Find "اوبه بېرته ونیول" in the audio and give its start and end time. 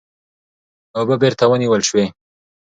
0.97-1.81